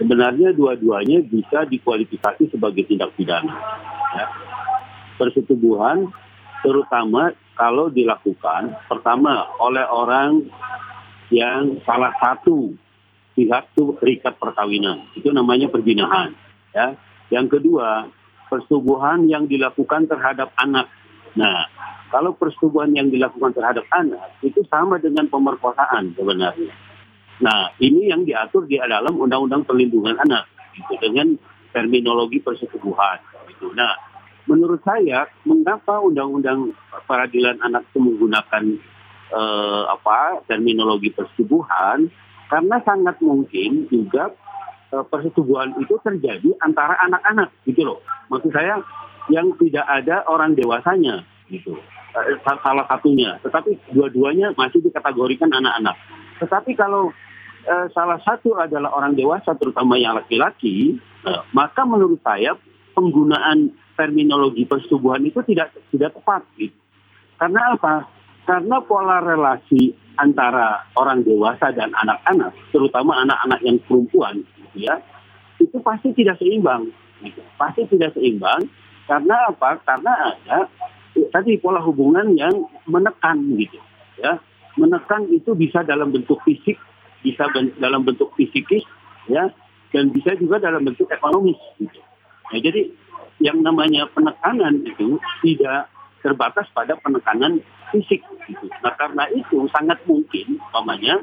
Sebenarnya 0.00 0.56
dua-duanya 0.56 1.20
bisa 1.20 1.68
dikualifikasi 1.68 2.49
sebagai 2.49 2.88
tindak 2.88 3.12
pidana. 3.12 3.60
Ya. 4.16 4.25
Persetubuhan 5.20 6.08
terutama 6.64 7.37
kalau 7.60 7.92
dilakukan 7.92 8.72
pertama 8.88 9.52
oleh 9.60 9.84
orang 9.84 10.49
yang 11.30 11.78
salah 11.87 12.12
satu 12.18 12.75
pihak 13.38 13.72
itu 13.72 13.94
terikat 14.02 14.34
perkawinan. 14.37 15.06
Itu 15.14 15.30
namanya 15.30 15.70
perjinahan. 15.70 16.34
Ya. 16.75 16.99
Yang 17.30 17.58
kedua, 17.58 18.10
persetubuhan 18.50 19.30
yang 19.30 19.46
dilakukan 19.46 20.10
terhadap 20.10 20.50
anak. 20.58 20.90
Nah, 21.38 21.70
kalau 22.10 22.34
persetubuhan 22.34 22.90
yang 22.90 23.06
dilakukan 23.06 23.54
terhadap 23.54 23.87
anak 23.94 24.34
itu 24.42 24.66
sama 24.66 24.99
dengan 24.99 25.30
pemerkosaan 25.30 26.10
sebenarnya. 26.18 26.75
Nah, 27.40 27.72
ini 27.78 28.10
yang 28.10 28.26
diatur 28.26 28.66
di 28.66 28.76
dalam 28.76 29.16
Undang-Undang 29.16 29.64
Perlindungan 29.64 30.18
Anak 30.18 30.44
gitu, 30.76 30.99
dengan 31.00 31.38
terminologi 31.70 32.42
persetubuhan. 32.42 33.22
Gitu. 33.49 33.72
Nah, 33.72 33.94
menurut 34.50 34.82
saya, 34.82 35.30
mengapa 35.46 36.02
Undang-Undang 36.02 36.75
Peradilan 37.06 37.62
Anak 37.62 37.88
itu 37.94 37.99
menggunakan 38.02 38.64
eh, 39.30 39.82
apa 39.88 40.44
terminologi 40.50 41.14
persetubuhan 41.14 42.10
karena 42.50 42.76
sangat 42.82 43.16
mungkin 43.22 43.87
juga 43.87 44.34
eh, 44.90 45.04
persetubuhan 45.06 45.78
itu 45.78 45.96
terjadi 46.02 46.50
antara 46.60 46.99
anak-anak 47.06 47.54
gitu 47.66 47.87
loh. 47.87 47.99
Maksud 48.30 48.50
saya 48.50 48.82
yang 49.30 49.54
tidak 49.56 49.87
ada 49.87 50.26
orang 50.26 50.58
dewasanya 50.58 51.22
gitu. 51.50 51.78
Eh, 52.10 52.42
salah 52.42 52.87
satunya, 52.90 53.38
tetapi 53.38 53.94
dua-duanya 53.94 54.50
masih 54.58 54.82
dikategorikan 54.82 55.46
anak-anak. 55.54 55.94
Tetapi 56.42 56.75
kalau 56.75 57.14
eh, 57.62 57.87
salah 57.94 58.18
satu 58.26 58.58
adalah 58.58 58.90
orang 58.90 59.14
dewasa, 59.14 59.54
terutama 59.54 59.94
yang 59.94 60.18
laki-laki, 60.18 60.99
eh, 60.99 61.42
maka 61.54 61.87
menurut 61.87 62.18
saya 62.26 62.58
penggunaan 62.99 63.70
terminologi 63.94 64.66
persetubuhan 64.66 65.22
itu 65.22 65.38
tidak 65.46 65.70
tidak 65.94 66.10
tepat. 66.18 66.42
Gitu. 66.58 66.75
Karena 67.38 67.78
apa? 67.78 68.10
Karena 68.50 68.83
pola 68.83 69.23
relasi 69.23 69.95
antara 70.19 70.83
orang 70.99 71.23
dewasa 71.23 71.71
dan 71.71 71.95
anak-anak, 71.95 72.50
terutama 72.75 73.23
anak-anak 73.23 73.62
yang 73.62 73.78
perempuan, 73.87 74.42
ya, 74.75 74.99
itu 75.62 75.78
pasti 75.78 76.11
tidak 76.19 76.35
seimbang. 76.42 76.90
Gitu. 77.23 77.38
Pasti 77.54 77.87
tidak 77.87 78.19
seimbang 78.19 78.66
karena 79.07 79.54
apa? 79.54 79.78
Karena 79.87 80.35
ada 80.35 80.66
tadi 81.30 81.62
pola 81.62 81.78
hubungan 81.78 82.35
yang 82.35 82.66
menekan 82.90 83.38
gitu, 83.54 83.78
ya. 84.19 84.42
Menekan 84.75 85.30
itu 85.30 85.54
bisa 85.54 85.87
dalam 85.87 86.11
bentuk 86.11 86.42
fisik, 86.42 86.75
bisa 87.23 87.47
ben 87.54 87.71
dalam 87.78 88.02
bentuk 88.02 88.35
fisikis, 88.35 88.83
ya, 89.30 89.47
dan 89.95 90.11
bisa 90.11 90.35
juga 90.35 90.59
dalam 90.59 90.83
bentuk 90.83 91.07
ekonomis. 91.07 91.59
Gitu. 91.78 92.02
Nah, 92.50 92.59
jadi 92.59 92.90
yang 93.38 93.62
namanya 93.62 94.11
penekanan 94.11 94.83
itu 94.83 95.23
tidak 95.47 95.87
terbatas 96.20 96.68
pada 96.72 96.96
penekanan 97.00 97.60
fisik. 97.92 98.22
Gitu. 98.46 98.66
Nah 98.80 98.94
karena 98.96 99.26
itu 99.32 99.66
sangat 99.72 100.00
mungkin, 100.06 100.60
umpamanya 100.60 101.20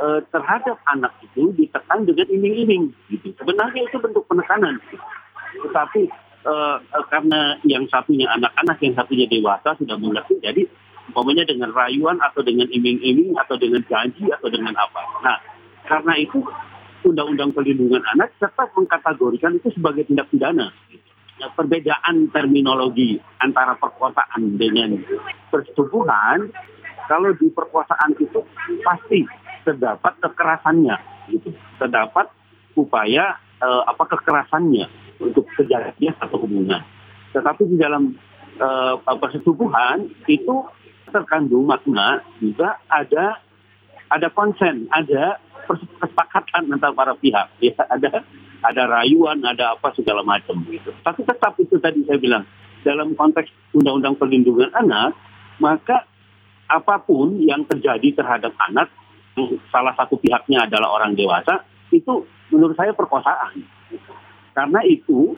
eh, 0.00 0.20
terhadap 0.30 0.78
anak 0.92 1.12
itu 1.24 1.52
ditekan 1.56 2.04
dengan 2.04 2.26
iming-iming. 2.28 2.92
Gitu. 3.10 3.34
Sebenarnya 3.40 3.82
itu 3.88 3.96
bentuk 3.98 4.24
penekanan. 4.28 4.80
Gitu. 4.88 5.04
Tetapi 5.68 6.02
eh, 6.46 6.76
karena 7.10 7.58
yang 7.66 7.84
satunya 7.88 8.30
anak-anak, 8.36 8.76
yang 8.80 8.94
satunya 8.94 9.26
dewasa 9.26 9.74
sudah 9.76 9.96
mengerti, 9.98 10.38
jadi 10.40 10.62
umpamanya 11.10 11.46
dengan 11.46 11.70
rayuan 11.70 12.18
atau 12.18 12.42
dengan 12.42 12.66
iming-iming 12.66 13.38
atau 13.38 13.54
dengan 13.56 13.82
janji 13.86 14.26
atau 14.28 14.48
dengan 14.50 14.74
apa. 14.74 15.02
Nah 15.22 15.36
karena 15.86 16.18
itu 16.18 16.42
Undang-Undang 17.06 17.54
Perlindungan 17.54 18.02
Anak 18.10 18.34
tetap 18.42 18.74
mengkategorikan 18.74 19.54
itu 19.54 19.70
sebagai 19.70 20.02
tindak 20.10 20.26
pidana. 20.26 20.74
Gitu. 20.90 21.06
Ya, 21.40 21.48
perbedaan 21.52 22.28
terminologi 22.32 23.20
antara 23.40 23.76
perkosaan 23.76 24.56
dengan 24.56 25.00
persetubuhan. 25.52 26.50
Kalau 27.06 27.30
di 27.38 27.46
perkosaan 27.54 28.18
itu 28.18 28.42
pasti 28.82 29.22
terdapat 29.62 30.18
kekerasannya, 30.18 30.96
gitu. 31.30 31.54
Terdapat 31.78 32.26
upaya 32.74 33.38
uh, 33.62 33.86
apa 33.86 34.04
kekerasannya 34.10 34.90
untuk 35.22 35.46
terjadinya 35.54 36.12
satu 36.18 36.42
hubungan. 36.42 36.82
Tetapi 37.30 37.62
di 37.70 37.76
dalam 37.78 38.18
uh, 38.58 38.98
persetubuhan 39.22 40.10
itu 40.26 40.66
terkandung 41.14 41.70
makna 41.70 42.26
juga 42.42 42.82
ada 42.90 43.38
ada 44.10 44.28
konsen, 44.30 44.86
ada 44.90 45.38
kesepakatan 45.66 46.70
antara 46.70 46.94
para 46.94 47.14
pihak. 47.18 47.50
Ya, 47.58 47.74
ada 47.90 48.22
ada 48.62 48.82
rayuan, 48.88 49.42
ada 49.44 49.76
apa 49.76 49.92
segala 49.96 50.24
macam 50.24 50.62
gitu. 50.70 50.92
Tapi 51.04 51.20
tetap 51.24 51.56
itu 51.60 51.76
tadi 51.80 52.04
saya 52.06 52.18
bilang 52.20 52.44
dalam 52.86 53.12
konteks 53.18 53.50
undang-undang 53.74 54.14
perlindungan 54.14 54.70
anak, 54.72 55.16
maka 55.58 56.06
apa 56.66 57.02
pun 57.02 57.38
yang 57.42 57.66
terjadi 57.66 58.22
terhadap 58.22 58.54
anak, 58.70 58.90
salah 59.70 59.94
satu 59.94 60.18
pihaknya 60.18 60.66
adalah 60.66 60.94
orang 60.94 61.14
dewasa, 61.14 61.66
itu 61.90 62.26
menurut 62.50 62.74
saya 62.78 62.94
perkosaan. 62.94 63.62
Karena 64.54 64.80
itu 64.86 65.36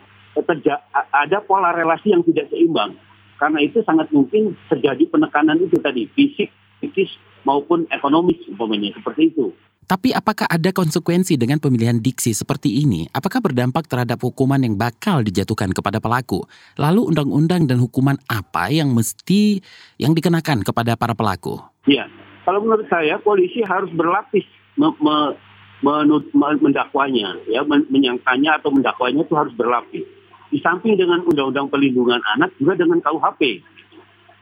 ada 1.11 1.37
pola 1.43 1.75
relasi 1.75 2.13
yang 2.15 2.23
tidak 2.23 2.47
seimbang. 2.53 2.95
Karena 3.39 3.59
itu 3.63 3.79
sangat 3.87 4.11
mungkin 4.11 4.55
terjadi 4.67 5.07
penekanan 5.07 5.63
itu 5.63 5.79
tadi, 5.79 6.07
fisik, 6.11 6.51
psikis, 6.79 7.11
maupun 7.47 7.87
ekonomis 7.87 8.39
umpamanya, 8.51 8.91
seperti 8.95 9.31
itu. 9.31 9.55
Tapi 9.89 10.13
apakah 10.13 10.45
ada 10.45 10.69
konsekuensi 10.69 11.33
dengan 11.33 11.57
pemilihan 11.57 11.97
diksi 11.97 12.29
seperti 12.37 12.85
ini? 12.85 13.09
Apakah 13.09 13.41
berdampak 13.41 13.89
terhadap 13.89 14.21
hukuman 14.21 14.61
yang 14.61 14.77
bakal 14.77 15.25
dijatuhkan 15.25 15.73
kepada 15.73 15.97
pelaku? 15.97 16.45
Lalu 16.77 17.09
undang-undang 17.09 17.65
dan 17.65 17.81
hukuman 17.81 18.13
apa 18.29 18.69
yang 18.69 18.93
mesti 18.93 19.57
yang 19.97 20.13
dikenakan 20.13 20.61
kepada 20.61 20.93
para 20.93 21.17
pelaku? 21.17 21.57
Iya, 21.89 22.05
kalau 22.45 22.61
menurut 22.61 22.85
saya 22.85 23.17
polisi 23.17 23.65
harus 23.65 23.89
berlapis 23.97 24.45
me 24.77 24.93
me 25.01 25.33
menut, 25.81 26.29
mendakwanya, 26.37 27.41
ya 27.49 27.65
menyangkanya 27.65 28.61
atau 28.61 28.69
mendakwanya 28.69 29.25
itu 29.25 29.33
harus 29.33 29.57
berlapis. 29.57 30.05
Di 30.53 30.61
samping 30.61 31.01
dengan 31.01 31.25
undang-undang 31.25 31.65
pelindungan 31.73 32.21
anak 32.37 32.53
juga 32.61 32.77
dengan 32.77 33.01
KUHP. 33.01 33.65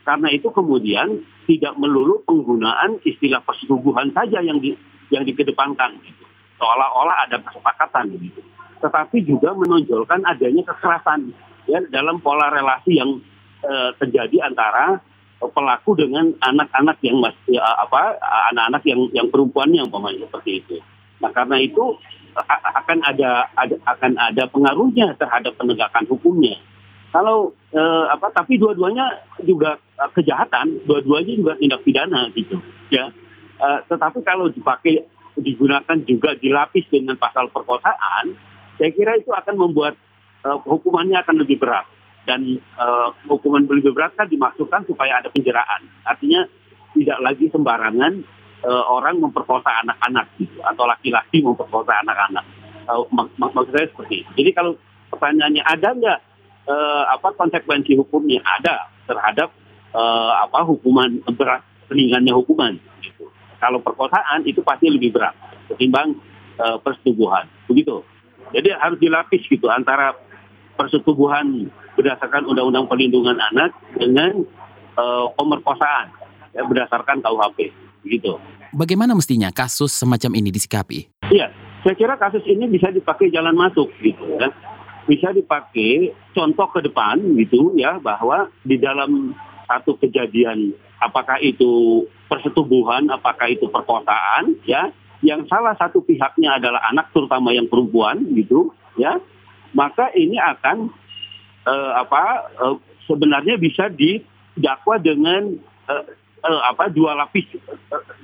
Karena 0.03 0.27
itu 0.27 0.51
kemudian 0.51 1.23
tidak 1.47 1.71
melulu 1.79 2.19
penggunaan 2.27 2.99
istilah 3.07 3.39
persetubuhan 3.47 4.11
saja 4.11 4.43
yang 4.43 4.59
di, 4.59 4.75
yang 5.13 5.23
dikedepankan. 5.23 5.99
Seolah-olah 6.57 7.29
ada 7.29 7.37
kesepakatan. 7.43 8.17
Tetapi 8.77 9.17
juga 9.25 9.53
menonjolkan 9.53 10.25
adanya 10.25 10.63
kekerasan 10.73 11.33
ya 11.67 11.81
dalam 11.91 12.21
pola 12.23 12.49
relasi 12.49 12.97
yang 12.97 13.21
eh, 13.65 13.89
terjadi 14.01 14.49
antara 14.49 15.01
pelaku 15.37 15.93
dengan 15.93 16.33
anak-anak 16.41 16.97
yang 17.05 17.21
masih 17.21 17.61
ya, 17.61 17.61
apa 17.77 18.17
anak-anak 18.53 18.81
yang 18.89 19.01
yang 19.13 19.27
umpamanya 19.29 20.25
seperti 20.25 20.65
itu. 20.65 20.75
Nah 21.21 21.29
karena 21.29 21.61
itu 21.61 21.97
akan 22.73 23.01
ada, 23.01 23.49
ada 23.57 23.75
akan 23.85 24.11
ada 24.17 24.43
pengaruhnya 24.49 25.13
terhadap 25.17 25.57
penegakan 25.57 26.05
hukumnya. 26.09 26.57
Kalau 27.13 27.53
eh, 27.73 28.05
apa 28.13 28.29
tapi 28.33 28.57
dua-duanya 28.61 29.25
juga 29.41 29.77
kejahatan, 30.13 30.85
dua-duanya 30.85 31.33
juga 31.33 31.53
tindak 31.57 31.81
pidana 31.85 32.29
gitu 32.33 32.57
ya. 32.93 33.09
Uh, 33.57 33.79
tetapi 33.89 34.21
kalau 34.21 34.53
dipakai 34.53 35.01
digunakan 35.37 35.97
juga 36.05 36.33
dilapis 36.37 36.85
dengan 36.89 37.17
pasal 37.17 37.49
perkosaan, 37.49 38.37
saya 38.77 38.89
kira 38.93 39.17
itu 39.17 39.33
akan 39.33 39.55
membuat 39.57 39.97
uh, 40.45 40.57
hukumannya 40.65 41.17
akan 41.21 41.41
lebih 41.41 41.57
berat 41.61 41.85
dan 42.29 42.59
uh, 42.77 43.09
hukuman 43.25 43.65
lebih 43.65 43.95
berat 43.95 44.13
kan 44.13 44.29
dimaksudkan 44.29 44.85
supaya 44.85 45.21
ada 45.23 45.31
penjeraan. 45.33 45.89
Artinya 46.05 46.45
tidak 46.93 47.17
lagi 47.23 47.45
sembarangan 47.49 48.13
uh, 48.65 48.83
orang 48.89 49.21
memperkosa 49.21 49.85
anak-anak 49.85 50.25
gitu 50.37 50.59
atau 50.61 50.83
laki-laki 50.85 51.41
memperkosa 51.41 52.03
anak-anak. 52.05 52.45
Uh, 52.87 53.03
mak 53.13 53.31
mak 53.39 53.51
maksud 53.55 53.73
saya 53.73 53.87
seperti 53.89 54.23
itu. 54.23 54.31
Jadi 54.43 54.49
kalau 54.53 54.73
pertanyaannya 55.09 55.63
ada 55.63 55.89
nggak 55.97 56.19
uh, 56.67 57.03
apa 57.15 57.27
konsekuensi 57.35 57.95
hukumnya 57.95 58.43
ada 58.43 58.91
terhadap 59.07 59.49
uh, 59.95 60.43
apa 60.43 60.67
hukuman 60.67 61.23
berat 61.35 61.63
ringannya 61.87 62.35
hukuman 62.35 62.75
kalau 63.57 63.81
perkosaan 63.81 64.45
itu 64.45 64.61
pasti 64.61 64.89
lebih 64.89 65.13
berat 65.13 65.33
ketimbang 65.73 66.17
uh, 66.61 66.77
persetubuhan. 66.81 67.49
Begitu. 67.69 68.01
Jadi 68.55 68.71
harus 68.71 68.97
dilapis 69.01 69.43
gitu 69.49 69.67
antara 69.67 70.15
persetubuhan 70.79 71.67
berdasarkan 71.97 72.45
Undang-Undang 72.47 72.87
Perlindungan 72.87 73.37
Anak 73.41 73.73
dengan 73.97 74.45
uh, 74.95 75.27
pemerkosaan 75.35 76.13
ya, 76.53 76.63
berdasarkan 76.63 77.19
KUHP. 77.25 77.73
Begitu. 78.05 78.37
Bagaimana 78.71 79.17
mestinya 79.17 79.49
kasus 79.49 79.91
semacam 79.91 80.37
ini 80.37 80.53
disikapi? 80.53 81.09
Iya, 81.33 81.51
saya 81.83 81.95
kira 81.97 82.15
kasus 82.15 82.45
ini 82.45 82.69
bisa 82.69 82.93
dipakai 82.93 83.33
jalan 83.33 83.57
masuk 83.57 83.89
gitu 83.99 84.23
ya. 84.37 84.53
Bisa 85.07 85.31
dipakai 85.31 86.11
contoh 86.35 86.67
ke 86.71 86.83
depan 86.83 87.15
gitu 87.39 87.71
ya 87.79 87.95
bahwa 87.97 88.51
di 88.67 88.75
dalam 88.75 89.31
satu 89.67 89.99
kejadian 89.99 90.73
apakah 90.97 91.37
itu 91.43 92.03
persetubuhan, 92.31 93.07
apakah 93.13 93.51
itu 93.51 93.69
perkosaan, 93.69 94.57
ya, 94.65 94.89
yang 95.21 95.45
salah 95.49 95.73
satu 95.77 96.01
pihaknya 96.01 96.57
adalah 96.57 96.81
anak, 96.89 97.11
terutama 97.13 97.53
yang 97.53 97.69
perempuan, 97.69 98.23
gitu, 98.33 98.73
ya, 98.97 99.21
maka 99.75 100.09
ini 100.17 100.39
akan 100.39 100.89
uh, 101.67 101.91
apa 102.01 102.23
uh, 102.57 102.75
sebenarnya 103.05 103.59
bisa 103.59 103.91
didakwa 103.91 104.95
dengan 104.97 105.59
uh, 105.87 106.05
uh, 106.43 106.61
apa 106.71 106.89
dua 106.89 107.13
lapis 107.13 107.45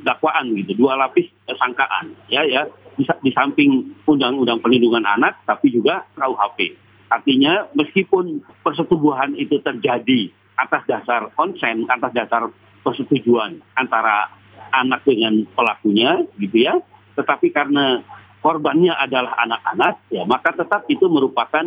dakwaan 0.01 0.53
gitu, 0.57 0.73
dua 0.77 0.97
lapis 0.97 1.29
sangkaan, 1.45 2.17
ya, 2.27 2.41
ya, 2.47 2.65
bisa 2.93 3.17
di 3.21 3.33
samping 3.33 3.97
undang-undang 4.05 4.61
perlindungan 4.61 5.05
anak, 5.05 5.41
tapi 5.45 5.73
juga 5.73 6.05
KUHP. 6.17 6.77
Artinya 7.13 7.69
meskipun 7.77 8.41
persetubuhan 8.65 9.37
itu 9.37 9.61
terjadi 9.61 10.33
atas 10.57 10.83
dasar 10.85 11.29
konsen, 11.33 11.85
atas 11.89 12.11
dasar 12.13 12.49
persetujuan 12.83 13.63
antara 13.77 14.29
anak 14.73 15.05
dengan 15.05 15.45
pelakunya 15.53 16.25
gitu 16.37 16.67
ya. 16.67 16.77
Tetapi 17.13 17.53
karena 17.53 18.01
korbannya 18.43 18.91
adalah 18.91 19.37
anak-anak 19.39 19.93
ya 20.11 20.23
maka 20.27 20.51
tetap 20.51 20.83
itu 20.89 21.05
merupakan 21.07 21.63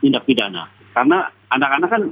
tindak 0.00 0.24
pidana. 0.24 0.68
Karena 0.94 1.28
anak-anak 1.50 1.88
kan 1.90 2.02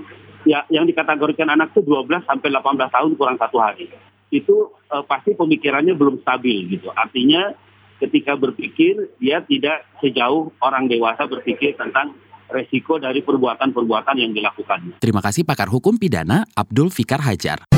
ya 0.49 0.65
yang 0.73 0.85
dikategorikan 0.89 1.49
anak 1.51 1.75
itu 1.77 1.85
12 1.85 2.27
sampai 2.27 2.49
18 2.51 2.95
tahun 2.95 3.11
kurang 3.15 3.39
satu 3.39 3.59
hari. 3.61 3.89
Itu 4.29 4.73
eh, 4.93 5.05
pasti 5.09 5.33
pemikirannya 5.37 5.95
belum 5.97 6.21
stabil 6.21 6.69
gitu. 6.73 6.93
Artinya 6.93 7.55
ketika 7.99 8.39
berpikir 8.39 9.11
dia 9.19 9.43
tidak 9.43 9.87
sejauh 9.99 10.55
orang 10.63 10.87
dewasa 10.87 11.27
berpikir 11.27 11.75
tentang 11.75 12.15
resiko 12.49 12.97
dari 12.97 13.21
perbuatan-perbuatan 13.21 14.17
yang 14.17 14.33
dilakukan. 14.33 15.01
Terima 15.01 15.21
kasih 15.21 15.45
pakar 15.45 15.69
hukum 15.69 16.01
pidana 16.01 16.49
Abdul 16.57 16.89
Fikar 16.89 17.21
Hajar. 17.23 17.69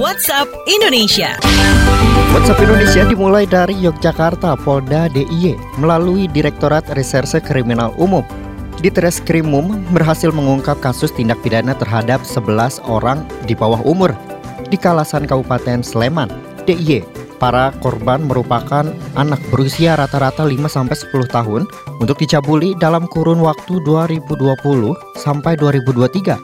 WhatsApp 0.00 0.48
Indonesia. 0.64 1.36
WhatsApp 2.32 2.62
Indonesia 2.62 3.02
dimulai 3.04 3.44
dari 3.44 3.76
Yogyakarta, 3.78 4.56
Polda 4.62 5.10
DIY 5.12 5.80
melalui 5.82 6.24
Direktorat 6.30 6.88
Reserse 6.96 7.42
Kriminal 7.42 7.92
Umum. 8.00 8.24
Di 8.80 8.88
Treskrimum 8.88 9.92
berhasil 9.92 10.32
mengungkap 10.32 10.80
kasus 10.80 11.12
tindak 11.12 11.36
pidana 11.44 11.76
terhadap 11.76 12.24
11 12.24 12.80
orang 12.88 13.28
di 13.44 13.52
bawah 13.52 13.84
umur 13.84 14.16
di 14.72 14.80
Kalasan 14.80 15.28
Kabupaten 15.28 15.84
Sleman. 15.84 16.32
DIY 16.64 17.19
Para 17.40 17.72
korban 17.80 18.28
merupakan 18.28 18.84
anak 19.16 19.40
berusia 19.48 19.96
rata-rata 19.96 20.44
5-10 20.44 21.08
tahun 21.32 21.64
untuk 21.96 22.20
dicabuli 22.20 22.76
dalam 22.76 23.08
kurun 23.08 23.40
waktu 23.40 23.80
2020 23.80 24.36
sampai 25.16 25.56
2023. 25.56 26.36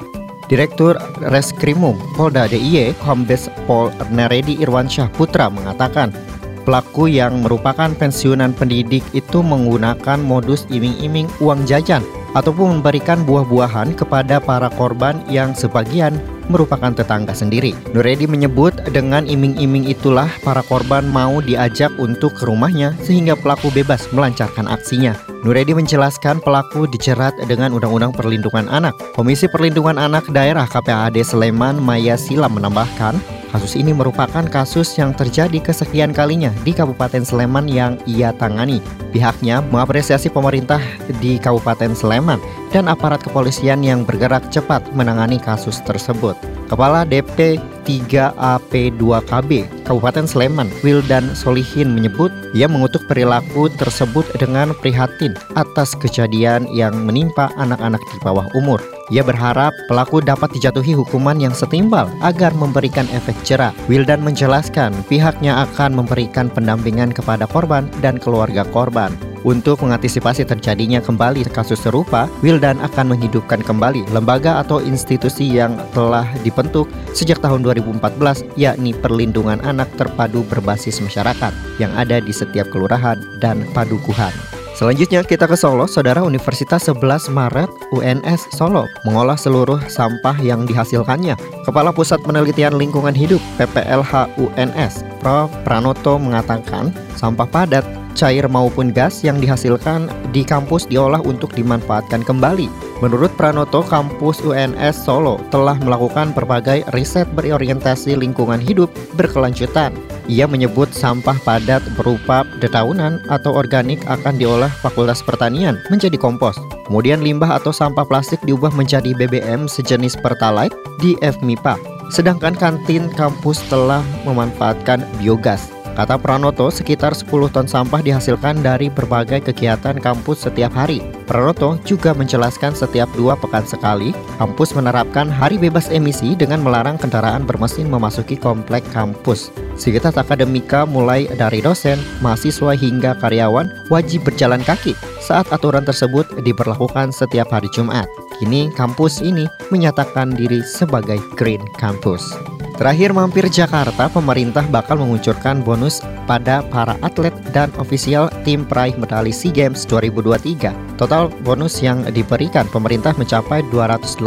Direktur 0.49 0.97
Reskrimum 1.21 2.01
Polda 2.17 2.49
DIY 2.49 2.97
Kombes 3.05 3.53
Pol 3.69 3.93
Neredi 4.09 4.57
Irwansyah 4.65 5.13
Putra 5.13 5.53
mengatakan, 5.53 6.17
pelaku 6.65 7.13
yang 7.13 7.45
merupakan 7.45 7.93
pensiunan 7.93 8.57
pendidik 8.57 9.05
itu 9.13 9.45
menggunakan 9.45 10.17
modus 10.17 10.65
iming-iming 10.73 11.29
uang 11.45 11.69
jajan 11.69 12.01
ataupun 12.33 12.81
memberikan 12.81 13.21
buah-buahan 13.29 13.93
kepada 14.01 14.41
para 14.41 14.73
korban 14.81 15.21
yang 15.29 15.53
sebagian 15.53 16.17
merupakan 16.49 16.93
tetangga 16.95 17.35
sendiri. 17.35 17.77
Nuredi 17.93 18.27
menyebut 18.31 18.75
dengan 18.91 19.27
iming-iming 19.27 19.87
itulah 19.91 20.31
para 20.43 20.63
korban 20.67 21.07
mau 21.11 21.39
diajak 21.43 21.91
untuk 22.01 22.35
ke 22.35 22.47
rumahnya 22.47 22.95
sehingga 23.03 23.39
pelaku 23.39 23.71
bebas 23.75 24.07
melancarkan 24.11 24.71
aksinya. 24.71 25.15
Nuredi 25.47 25.77
menjelaskan 25.77 26.43
pelaku 26.43 26.91
dijerat 26.91 27.37
dengan 27.47 27.71
Undang-Undang 27.77 28.17
Perlindungan 28.17 28.67
Anak. 28.67 28.97
Komisi 29.15 29.47
Perlindungan 29.47 29.95
Anak 29.95 30.27
Daerah 30.35 30.67
KPAD 30.67 31.23
Sleman 31.23 31.79
Maya 31.79 32.19
Silam 32.19 32.59
menambahkan, 32.59 33.15
Kasus 33.57 33.73
ini 33.79 33.97
merupakan 33.97 34.45
kasus 34.53 34.99
yang 35.01 35.17
terjadi 35.17 35.57
kesekian 35.65 36.13
kalinya 36.13 36.53
di 36.61 36.77
Kabupaten 36.77 37.25
Sleman 37.25 37.71
yang 37.71 37.97
ia 38.05 38.35
tangani. 38.37 38.85
Pihaknya 39.17 39.65
mengapresiasi 39.73 40.29
pemerintah 40.29 40.77
di 41.25 41.41
Kabupaten 41.41 41.97
Sleman 41.97 42.37
dan 42.77 42.93
aparat 42.93 43.25
kepolisian 43.25 43.81
yang 43.81 44.05
bergerak 44.05 44.53
cepat 44.53 44.85
menangani 44.93 45.41
kasus 45.41 45.81
tersebut. 45.89 46.37
Kepala 46.69 47.09
DP 47.09 47.57
3AP2KB 47.89 49.51
Kabupaten 49.89 50.27
Sleman, 50.29 50.69
Wildan 50.85 51.33
Solihin 51.33 51.97
menyebut 51.97 52.29
ia 52.53 52.69
mengutuk 52.69 53.01
perilaku 53.09 53.73
tersebut 53.81 54.29
dengan 54.37 54.77
prihatin 54.77 55.33
atas 55.57 55.97
kejadian 55.97 56.69
yang 56.69 56.93
menimpa 57.09 57.49
anak-anak 57.57 58.03
di 58.13 58.19
bawah 58.21 58.45
umur. 58.53 58.83
Ia 59.09 59.23
berharap 59.23 59.73
pelaku 59.87 60.19
dapat 60.19 60.51
dijatuhi 60.59 60.99
hukuman 60.99 61.39
yang 61.39 61.55
setimpal 61.55 62.11
agar 62.27 62.51
memberikan 62.53 63.07
efek 63.15 63.39
jerah. 63.47 63.71
Wildan 63.87 64.21
menjelaskan 64.21 64.93
pihaknya 65.07 65.65
akan 65.71 65.95
memberikan 65.95 66.51
pendampingan 66.51 67.15
kepada 67.15 67.47
korban 67.47 67.87
dan 68.03 68.19
keluarga 68.19 68.67
korban. 68.75 69.15
Untuk 69.47 69.79
mengantisipasi 69.87 70.43
terjadinya 70.43 70.99
kembali 70.99 71.47
kasus 71.55 71.79
serupa, 71.79 72.27
Wildan 72.43 72.83
akan 72.83 73.15
menghidupkan 73.15 73.63
kembali 73.63 74.11
lembaga 74.11 74.59
atau 74.59 74.83
institusi 74.83 75.47
yang 75.47 75.79
telah 75.95 76.27
dibentuk 76.43 76.91
sejak 77.15 77.39
tahun 77.39 77.63
2014, 77.63 78.43
yakni 78.59 78.91
Perlindungan 78.91 79.63
Anak 79.63 79.87
Terpadu 79.95 80.43
Berbasis 80.51 80.99
Masyarakat 80.99 81.55
yang 81.79 81.95
ada 81.95 82.19
di 82.19 82.35
setiap 82.35 82.67
kelurahan 82.75 83.23
dan 83.39 83.63
padukuhan. 83.71 84.35
Selanjutnya 84.75 85.23
kita 85.23 85.47
ke 85.47 85.55
Solo, 85.55 85.87
Saudara 85.87 86.27
Universitas 86.27 86.91
11 86.91 87.31
Maret 87.31 87.71
UNS 87.97 88.51
Solo 88.53 88.91
mengolah 89.07 89.39
seluruh 89.39 89.79
sampah 89.87 90.37
yang 90.43 90.67
dihasilkannya. 90.67 91.39
Kepala 91.63 91.95
Pusat 91.95 92.27
Penelitian 92.27 92.75
Lingkungan 92.77 93.15
Hidup 93.15 93.41
PPLH 93.63 94.37
UNS, 94.43 95.07
Prof. 95.23 95.49
Pranoto 95.63 96.19
mengatakan 96.21 96.91
sampah 97.17 97.49
padat 97.49 98.06
cair 98.17 98.49
maupun 98.49 98.91
gas 98.91 99.21
yang 99.21 99.37
dihasilkan 99.37 100.09
di 100.33 100.41
kampus 100.41 100.89
diolah 100.89 101.21
untuk 101.21 101.53
dimanfaatkan 101.53 102.25
kembali. 102.25 102.73
Menurut 103.05 103.29
Pranoto, 103.37 103.85
kampus 103.85 104.41
UNS 104.41 105.05
Solo 105.05 105.37
telah 105.53 105.77
melakukan 105.77 106.33
berbagai 106.33 106.89
riset 106.97 107.29
berorientasi 107.37 108.17
lingkungan 108.17 108.57
hidup 108.57 108.89
berkelanjutan. 109.21 109.93
Ia 110.27 110.49
menyebut 110.49 110.91
sampah 110.91 111.37
padat 111.45 111.85
berupa 111.95 112.43
dedaunan 112.59 113.21
atau 113.29 113.53
organik 113.53 114.01
akan 114.09 114.41
diolah 114.41 114.73
Fakultas 114.81 115.21
Pertanian 115.21 115.77
menjadi 115.93 116.17
kompos. 116.17 116.57
Kemudian 116.89 117.21
limbah 117.21 117.61
atau 117.61 117.71
sampah 117.71 118.09
plastik 118.09 118.41
diubah 118.49 118.73
menjadi 118.73 119.13
BBM 119.13 119.69
sejenis 119.69 120.17
Pertalite 120.19 120.75
di 121.05 121.15
FMIPA. 121.21 121.77
Sedangkan 122.09 122.57
kantin 122.57 123.13
kampus 123.13 123.61
telah 123.69 124.01
memanfaatkan 124.25 125.05
biogas. 125.21 125.76
Kata 125.97 126.21
Pranoto, 126.21 126.69
sekitar 126.69 127.17
10 127.17 127.49
ton 127.49 127.65
sampah 127.65 128.05
dihasilkan 128.05 128.61
dari 128.61 128.93
berbagai 128.93 129.49
kegiatan 129.49 129.97
kampus 129.97 130.45
setiap 130.45 130.69
hari. 130.77 131.01
Pranoto 131.25 131.81
juga 131.89 132.13
menjelaskan 132.13 132.77
setiap 132.77 133.09
dua 133.17 133.33
pekan 133.33 133.65
sekali, 133.65 134.13
kampus 134.37 134.77
menerapkan 134.77 135.33
hari 135.33 135.57
bebas 135.57 135.89
emisi 135.89 136.37
dengan 136.37 136.61
melarang 136.61 137.01
kendaraan 137.01 137.49
bermesin 137.49 137.89
memasuki 137.89 138.37
komplek 138.37 138.85
kampus. 138.93 139.49
Sekitar 139.81 140.13
akademika 140.13 140.85
mulai 140.85 141.25
dari 141.33 141.65
dosen, 141.65 141.97
mahasiswa 142.21 142.77
hingga 142.77 143.17
karyawan 143.17 143.67
wajib 143.89 144.29
berjalan 144.29 144.61
kaki 144.69 144.93
saat 145.25 145.49
aturan 145.49 145.89
tersebut 145.89 146.29
diberlakukan 146.45 147.09
setiap 147.09 147.49
hari 147.49 147.73
Jumat. 147.73 148.05
Kini 148.37 148.69
kampus 148.77 149.25
ini 149.25 149.49
menyatakan 149.73 150.37
diri 150.37 150.61
sebagai 150.61 151.17
Green 151.41 151.65
Campus. 151.81 152.56
Terakhir 152.77 153.17
mampir 153.17 153.49
Jakarta, 153.49 154.05
pemerintah 154.13 154.61
bakal 154.69 155.01
menguncurkan 155.01 155.65
bonus 155.65 156.05
pada 156.29 156.61
para 156.69 157.01
atlet 157.01 157.33
dan 157.57 157.73
ofisial 157.81 158.29
tim 158.45 158.69
peraih 158.69 158.93
medali 159.01 159.33
SEA 159.33 159.49
Games 159.49 159.89
2023. 159.89 161.01
Total 161.01 161.33
bonus 161.41 161.81
yang 161.81 162.05
diberikan 162.13 162.69
pemerintah 162.69 163.17
mencapai 163.17 163.65
289 163.73 164.21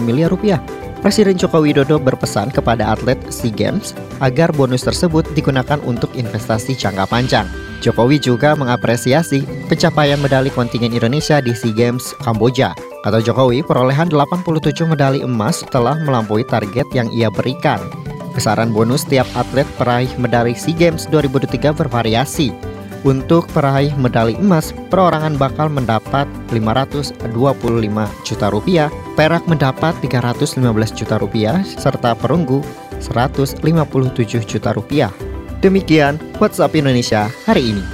miliar 0.00 0.32
rupiah. 0.32 0.64
Presiden 1.04 1.36
Joko 1.36 1.60
Widodo 1.60 2.00
berpesan 2.00 2.48
kepada 2.48 2.96
atlet 2.96 3.20
SEA 3.28 3.52
Games 3.52 3.92
agar 4.24 4.48
bonus 4.56 4.88
tersebut 4.88 5.28
digunakan 5.36 5.76
untuk 5.84 6.08
investasi 6.16 6.72
jangka 6.72 7.04
panjang. 7.04 7.44
Jokowi 7.84 8.16
juga 8.16 8.56
mengapresiasi 8.56 9.44
pencapaian 9.68 10.16
medali 10.24 10.48
kontingen 10.48 10.96
Indonesia 10.96 11.44
di 11.44 11.52
SEA 11.52 11.76
Games 11.76 12.16
Kamboja. 12.24 12.93
Kata 13.04 13.20
Jokowi, 13.20 13.60
perolehan 13.60 14.08
87 14.08 14.88
medali 14.88 15.20
emas 15.20 15.60
telah 15.68 15.92
melampaui 16.08 16.40
target 16.40 16.88
yang 16.96 17.12
ia 17.12 17.28
berikan. 17.28 17.76
Besaran 18.32 18.72
bonus 18.72 19.04
tiap 19.04 19.28
atlet 19.36 19.68
peraih 19.76 20.08
medali 20.16 20.56
SEA 20.56 20.72
Games 20.72 21.04
2023 21.12 21.76
bervariasi. 21.76 22.48
Untuk 23.04 23.44
peraih 23.52 23.92
medali 24.00 24.32
emas, 24.40 24.72
perorangan 24.88 25.36
bakal 25.36 25.68
mendapat 25.68 26.24
525 26.48 27.20
juta 28.24 28.46
rupiah, 28.48 28.88
perak 29.20 29.44
mendapat 29.44 29.92
315 30.00 30.64
juta 30.96 31.20
rupiah, 31.20 31.60
serta 31.60 32.16
perunggu 32.16 32.64
157 33.04 33.60
juta 34.48 34.72
rupiah. 34.72 35.12
Demikian 35.60 36.16
WhatsApp 36.40 36.72
Indonesia 36.72 37.28
hari 37.44 37.76
ini. 37.76 37.93